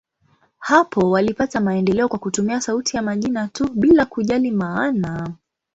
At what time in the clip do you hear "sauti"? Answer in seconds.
2.61-2.97